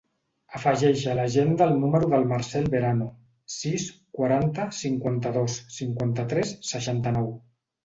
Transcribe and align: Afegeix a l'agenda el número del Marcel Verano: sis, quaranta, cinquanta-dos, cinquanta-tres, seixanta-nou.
Afegeix 0.59 1.01
a 1.09 1.11
l'agenda 1.19 1.67
el 1.71 1.73
número 1.83 2.09
del 2.13 2.25
Marcel 2.31 2.65
Verano: 2.77 3.11
sis, 3.57 3.87
quaranta, 4.21 4.67
cinquanta-dos, 4.81 5.61
cinquanta-tres, 5.79 6.57
seixanta-nou. 6.75 7.33